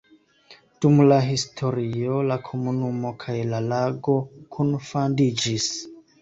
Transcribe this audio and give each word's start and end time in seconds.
Dum 0.85 1.01
la 1.11 1.17
historio 1.25 2.21
la 2.29 2.37
komunumo 2.47 3.11
kaj 3.25 3.37
la 3.53 3.61
lago 3.67 4.17
kunfandiĝis. 4.57 5.71